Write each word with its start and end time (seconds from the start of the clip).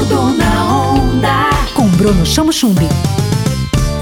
Tudo 0.00 0.32
na 0.34 0.92
onda. 0.94 1.50
Com 1.74 1.86
Bruno 1.86 2.24
Chamo 2.24 2.50
Chumbi. 2.50 2.88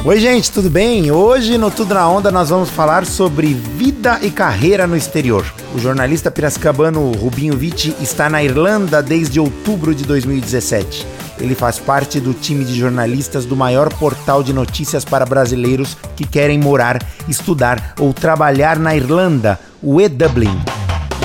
Oi, 0.05 0.21
gente, 0.21 0.53
tudo 0.53 0.71
bem? 0.71 1.11
Hoje 1.11 1.59
no 1.59 1.73
Tudo 1.73 1.93
na 1.93 2.09
Onda 2.09 2.31
nós 2.31 2.51
vamos 2.51 2.71
falar 2.71 3.05
sobre 3.05 3.53
vida 3.53 4.21
e 4.23 4.31
carreira 4.31 4.87
no 4.87 4.97
exterior. 4.97 5.45
O 5.75 5.79
jornalista 5.81 6.31
piracicabano 6.31 7.11
Rubinho 7.11 7.57
Vitti 7.57 7.97
está 8.01 8.31
na 8.31 8.45
Irlanda 8.45 9.03
desde 9.03 9.41
outubro 9.41 9.93
de 9.93 10.05
2017. 10.05 11.05
Ele 11.41 11.57
faz 11.57 11.81
parte 11.81 12.21
do 12.21 12.33
time 12.33 12.65
de 12.65 12.79
jornalistas 12.79 13.45
do 13.45 13.57
maior 13.57 13.93
portal 13.93 14.45
de 14.45 14.53
notícias 14.53 15.05
para 15.05 15.27
brasileiros 15.27 15.97
que 16.15 16.25
querem 16.25 16.61
morar, 16.61 17.05
estudar 17.27 17.95
ou 17.99 18.15
trabalhar 18.15 18.79
na 18.79 18.95
Irlanda, 18.95 19.59
o 19.83 20.01
E-Dublin. 20.01 20.61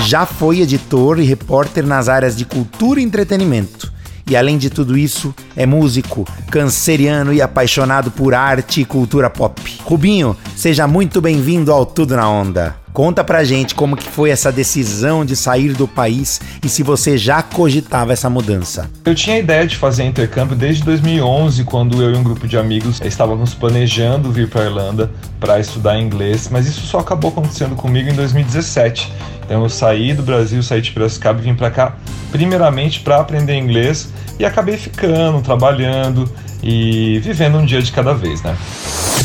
Já 0.07 0.25
foi 0.25 0.61
editor 0.61 1.19
e 1.19 1.25
repórter 1.25 1.85
nas 1.85 2.09
áreas 2.09 2.35
de 2.35 2.43
cultura 2.43 2.99
e 2.99 3.03
entretenimento. 3.03 3.92
E 4.25 4.35
além 4.35 4.57
de 4.57 4.69
tudo 4.69 4.97
isso, 4.97 5.33
é 5.55 5.65
músico, 5.65 6.25
canceriano 6.49 7.33
e 7.33 7.41
apaixonado 7.41 8.11
por 8.11 8.33
arte 8.33 8.81
e 8.81 8.85
cultura 8.85 9.29
pop. 9.29 9.61
Rubinho, 9.83 10.35
seja 10.55 10.87
muito 10.87 11.21
bem-vindo 11.21 11.71
ao 11.71 11.85
Tudo 11.85 12.15
na 12.15 12.29
Onda. 12.29 12.82
Conta 12.93 13.23
pra 13.23 13.43
gente 13.43 13.73
como 13.73 13.97
que 13.97 14.07
foi 14.07 14.29
essa 14.29 14.51
decisão 14.51 15.25
de 15.25 15.35
sair 15.35 15.73
do 15.73 15.87
país 15.87 16.39
e 16.63 16.69
se 16.69 16.83
você 16.83 17.17
já 17.17 17.41
cogitava 17.41 18.13
essa 18.13 18.29
mudança. 18.29 18.87
Eu 19.03 19.15
tinha 19.15 19.35
a 19.35 19.39
ideia 19.39 19.65
de 19.65 19.75
fazer 19.75 20.03
intercâmbio 20.03 20.55
desde 20.55 20.83
2011, 20.83 21.63
quando 21.63 22.03
eu 22.03 22.13
e 22.13 22.15
um 22.15 22.21
grupo 22.21 22.47
de 22.47 22.55
amigos 22.55 23.01
estávamos 23.03 23.55
planejando 23.55 24.31
vir 24.31 24.47
para 24.47 24.65
Irlanda 24.65 25.09
para 25.39 25.59
estudar 25.59 25.99
inglês, 25.99 26.49
mas 26.51 26.67
isso 26.67 26.81
só 26.81 26.99
acabou 26.99 27.31
acontecendo 27.31 27.75
comigo 27.75 28.09
em 28.09 28.13
2017. 28.13 29.11
Então 29.43 29.63
eu 29.63 29.69
saí 29.69 30.13
do 30.13 30.21
Brasil, 30.21 30.61
saí 30.61 30.79
de 30.79 30.91
Piracicaba 30.91 31.39
e 31.39 31.43
vim 31.43 31.55
para 31.55 31.71
cá 31.71 31.95
primeiramente 32.31 32.99
para 32.99 33.19
aprender 33.19 33.57
inglês 33.57 34.13
e 34.37 34.45
acabei 34.45 34.77
ficando, 34.77 35.41
trabalhando 35.41 36.31
e 36.61 37.19
vivendo 37.23 37.57
um 37.57 37.65
dia 37.65 37.81
de 37.81 37.91
cada 37.91 38.13
vez, 38.13 38.43
né? 38.43 38.55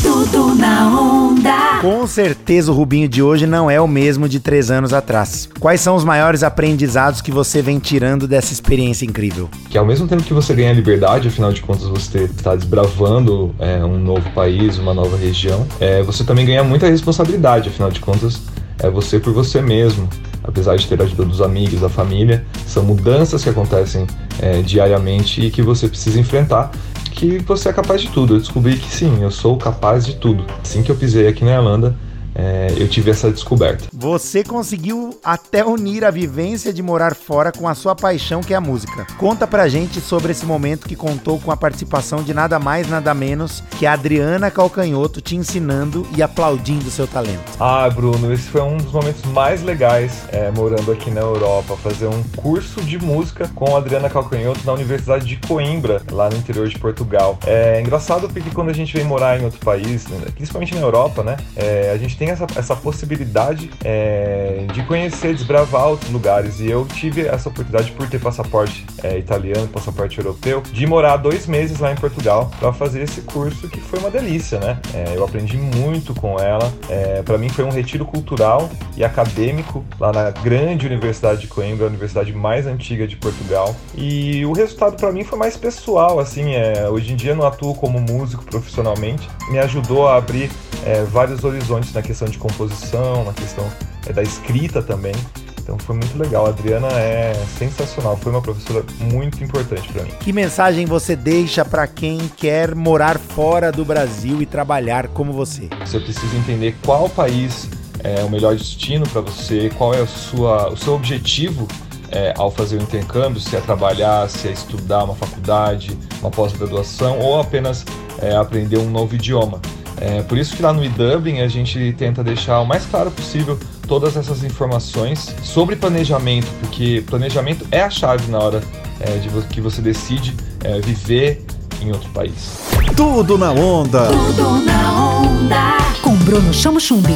Tudo 0.01 0.55
na 0.55 0.87
onda. 0.89 1.79
Com 1.81 2.05
certeza 2.07 2.71
o 2.71 2.75
Rubinho 2.75 3.07
de 3.07 3.21
hoje 3.21 3.45
não 3.45 3.69
é 3.69 3.79
o 3.79 3.87
mesmo 3.87 4.27
de 4.27 4.39
três 4.39 4.69
anos 4.71 4.93
atrás. 4.93 5.49
Quais 5.59 5.81
são 5.81 5.95
os 5.95 6.03
maiores 6.03 6.43
aprendizados 6.43 7.21
que 7.21 7.31
você 7.31 7.61
vem 7.61 7.79
tirando 7.79 8.27
dessa 8.27 8.53
experiência 8.53 9.05
incrível? 9.05 9.49
Que 9.69 9.77
ao 9.77 9.85
mesmo 9.85 10.07
tempo 10.07 10.23
que 10.23 10.33
você 10.33 10.53
ganha 10.53 10.73
liberdade, 10.73 11.27
afinal 11.27 11.51
de 11.51 11.61
contas 11.61 11.87
você 11.87 12.25
está 12.25 12.55
desbravando 12.55 13.53
é, 13.59 13.83
um 13.83 13.97
novo 13.99 14.29
país, 14.31 14.77
uma 14.77 14.93
nova 14.93 15.17
região, 15.17 15.65
é, 15.79 16.01
você 16.03 16.23
também 16.23 16.45
ganha 16.45 16.63
muita 16.63 16.87
responsabilidade, 16.87 17.69
afinal 17.69 17.91
de 17.91 17.99
contas 17.99 18.41
é 18.79 18.89
você 18.89 19.19
por 19.19 19.33
você 19.33 19.61
mesmo. 19.61 20.09
Apesar 20.43 20.75
de 20.77 20.87
ter 20.87 20.99
a 20.99 21.03
ajuda 21.03 21.25
dos 21.25 21.41
amigos, 21.41 21.81
da 21.81 21.89
família, 21.89 22.45
são 22.65 22.83
mudanças 22.83 23.43
que 23.43 23.49
acontecem 23.49 24.07
é, 24.41 24.61
diariamente 24.61 25.41
e 25.41 25.51
que 25.51 25.61
você 25.61 25.87
precisa 25.87 26.19
enfrentar 26.19 26.71
que 27.11 27.39
você 27.39 27.69
é 27.69 27.73
capaz 27.73 28.01
de 28.01 28.09
tudo. 28.09 28.35
Eu 28.35 28.39
descobri 28.39 28.77
que 28.77 28.89
sim, 28.89 29.21
eu 29.21 29.31
sou 29.31 29.57
capaz 29.57 30.05
de 30.05 30.15
tudo. 30.15 30.45
Assim 30.61 30.83
que 30.83 30.91
eu 30.91 30.95
pisei 30.95 31.27
aqui 31.27 31.43
na 31.43 31.51
Irlanda, 31.51 31.95
é, 32.39 32.73
eu 32.77 32.87
tive 32.87 33.11
essa 33.11 33.29
descoberta. 33.29 33.85
Você 33.93 34.43
conseguiu 34.43 35.19
até 35.23 35.65
unir 35.65 36.05
a 36.05 36.11
vivência 36.11 36.71
de 36.71 36.81
morar 36.81 37.13
fora 37.13 37.51
com 37.51 37.67
a 37.67 37.75
sua 37.75 37.95
paixão 37.95 38.41
que 38.41 38.53
é 38.53 38.57
a 38.57 38.61
música. 38.61 39.05
Conta 39.17 39.45
pra 39.45 39.67
gente 39.67 39.99
sobre 39.99 40.31
esse 40.31 40.45
momento 40.45 40.87
que 40.87 40.95
contou 40.95 41.37
com 41.39 41.51
a 41.51 41.57
participação 41.57 42.23
de 42.23 42.33
nada 42.33 42.57
mais 42.57 42.87
nada 42.87 43.13
menos 43.13 43.61
que 43.77 43.85
a 43.85 43.93
Adriana 43.93 44.49
Calcanhoto 44.49 45.19
te 45.19 45.35
ensinando 45.35 46.07
e 46.15 46.23
aplaudindo 46.23 46.89
seu 46.89 47.05
talento. 47.05 47.51
Ah, 47.59 47.89
Bruno, 47.89 48.31
esse 48.31 48.43
foi 48.43 48.61
um 48.61 48.77
dos 48.77 48.91
momentos 48.91 49.23
mais 49.31 49.61
legais 49.61 50.23
é, 50.31 50.49
morando 50.51 50.91
aqui 50.91 51.11
na 51.11 51.21
Europa, 51.21 51.75
fazer 51.77 52.07
um 52.07 52.23
curso 52.37 52.81
de 52.81 52.97
música 52.97 53.49
com 53.53 53.75
a 53.75 53.79
Adriana 53.79 54.09
Calcanhoto 54.09 54.61
na 54.65 54.73
Universidade 54.73 55.25
de 55.25 55.35
Coimbra, 55.35 56.01
lá 56.11 56.29
no 56.29 56.37
interior 56.37 56.67
de 56.67 56.79
Portugal. 56.79 57.37
É 57.45 57.81
engraçado 57.81 58.29
porque 58.29 58.49
quando 58.51 58.69
a 58.69 58.73
gente 58.73 58.95
vem 58.95 59.03
morar 59.03 59.39
em 59.39 59.43
outro 59.43 59.59
país, 59.59 60.07
né, 60.07 60.19
principalmente 60.33 60.73
na 60.73 60.81
Europa, 60.81 61.23
né, 61.23 61.35
é, 61.55 61.91
a 61.93 61.97
gente 61.97 62.17
tem 62.17 62.28
essa, 62.29 62.47
essa 62.55 62.75
possibilidade 62.75 63.69
é, 63.83 64.65
de 64.73 64.83
conhecer, 64.83 65.33
desbravar 65.33 65.87
outros 65.87 66.11
lugares. 66.11 66.59
E 66.59 66.69
eu 66.69 66.85
tive 66.85 67.27
essa 67.27 67.49
oportunidade 67.49 67.91
por 67.91 68.07
ter 68.09 68.19
passaporte 68.19 68.85
é, 69.03 69.17
italiano, 69.17 69.67
passaporte 69.67 70.17
europeu, 70.17 70.61
de 70.71 70.85
morar 70.85 71.17
dois 71.17 71.47
meses 71.47 71.79
lá 71.79 71.91
em 71.91 71.95
Portugal 71.95 72.51
para 72.59 72.71
fazer 72.73 73.01
esse 73.01 73.21
curso 73.21 73.67
que 73.67 73.79
foi 73.79 73.99
uma 73.99 74.09
delícia, 74.09 74.59
né? 74.59 74.79
É, 74.93 75.15
eu 75.15 75.23
aprendi 75.23 75.57
muito 75.57 76.13
com 76.13 76.39
ela. 76.39 76.71
É, 76.89 77.21
para 77.21 77.37
mim 77.37 77.49
foi 77.49 77.65
um 77.65 77.69
retiro 77.69 78.05
cultural 78.05 78.69
e 78.95 79.03
acadêmico 79.03 79.83
lá 79.99 80.11
na 80.11 80.31
grande 80.31 80.85
Universidade 80.85 81.41
de 81.41 81.47
Coimbra, 81.47 81.85
a 81.85 81.89
universidade 81.89 82.33
mais 82.33 82.67
antiga 82.67 83.07
de 83.07 83.15
Portugal. 83.15 83.75
E 83.95 84.45
o 84.45 84.53
resultado 84.53 84.95
para 84.95 85.11
mim 85.11 85.23
foi 85.23 85.37
mais 85.37 85.55
pessoal, 85.55 86.19
assim. 86.19 86.53
É, 86.53 86.89
hoje 86.89 87.13
em 87.13 87.15
dia 87.15 87.35
não 87.35 87.45
atuo 87.45 87.75
como 87.75 87.99
músico 87.99 88.43
profissionalmente, 88.45 89.29
me 89.49 89.59
ajudou 89.59 90.07
a 90.07 90.17
abrir 90.17 90.49
é, 90.85 91.03
vários 91.03 91.43
horizontes 91.43 91.93
na 91.93 92.01
questão 92.01 92.27
de 92.27 92.37
composição, 92.37 93.23
na 93.25 93.33
questão 93.33 93.65
é, 94.07 94.13
da 94.13 94.21
escrita 94.21 94.81
também. 94.81 95.15
Então 95.61 95.77
foi 95.77 95.95
muito 95.95 96.17
legal. 96.17 96.47
A 96.47 96.49
Adriana 96.49 96.87
é 96.93 97.33
sensacional, 97.57 98.17
foi 98.17 98.31
uma 98.31 98.41
professora 98.41 98.83
muito 98.99 99.43
importante 99.43 99.87
para 99.93 100.03
mim. 100.03 100.11
Que 100.19 100.33
mensagem 100.33 100.85
você 100.85 101.15
deixa 101.15 101.63
para 101.63 101.85
quem 101.85 102.17
quer 102.35 102.73
morar 102.73 103.19
fora 103.19 103.71
do 103.71 103.85
Brasil 103.85 104.41
e 104.41 104.47
trabalhar 104.47 105.07
como 105.09 105.31
você? 105.31 105.69
Você 105.85 105.99
precisa 105.99 106.35
entender 106.35 106.75
qual 106.83 107.07
país 107.07 107.69
é 108.03 108.23
o 108.23 108.29
melhor 108.29 108.55
destino 108.55 109.07
para 109.07 109.21
você, 109.21 109.69
qual 109.77 109.93
é 109.93 110.01
a 110.01 110.07
sua, 110.07 110.69
o 110.69 110.77
seu 110.77 110.93
objetivo 110.93 111.67
é, 112.11 112.33
ao 112.37 112.49
fazer 112.49 112.77
o 112.77 112.81
intercâmbio, 112.81 113.39
se 113.39 113.55
é 113.55 113.61
trabalhar, 113.61 114.27
se 114.29 114.47
é 114.47 114.51
estudar 114.51 115.03
uma 115.03 115.15
faculdade, 115.15 115.97
uma 116.19 116.31
pós-graduação 116.31 117.19
ou 117.19 117.39
apenas 117.39 117.85
é, 118.19 118.35
aprender 118.35 118.77
um 118.77 118.89
novo 118.89 119.15
idioma. 119.15 119.61
É, 120.01 120.21
por 120.21 120.37
isso 120.37 120.55
que 120.55 120.61
lá 120.61 120.71
no 120.71 120.83
eDublin 120.83 121.41
a 121.41 121.47
gente 121.47 121.93
tenta 121.97 122.23
deixar 122.23 122.61
o 122.61 122.65
mais 122.65 122.85
claro 122.85 123.11
possível 123.11 123.59
todas 123.87 124.15
essas 124.15 124.43
informações 124.43 125.35
sobre 125.43 125.75
planejamento, 125.75 126.47
porque 126.61 127.03
planejamento 127.05 127.65
é 127.71 127.81
a 127.81 127.89
chave 127.89 128.31
na 128.31 128.39
hora 128.39 128.63
é, 128.99 129.17
de 129.17 129.29
que 129.47 129.59
você 129.59 129.81
decide 129.81 130.35
é, 130.63 130.79
viver 130.79 131.45
em 131.81 131.91
outro 131.91 132.09
país. 132.11 132.59
Tudo 132.95 133.37
na 133.37 133.51
onda. 133.51 134.07
Tudo 134.07 134.65
na 134.65 135.19
onda. 135.19 135.77
Com 136.01 136.15
Bruno 136.17 136.53
Chamo 136.53 136.79
Chumbi. 136.79 137.15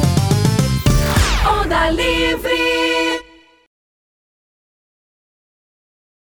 Onda 1.46 1.90
livre. 1.90 3.03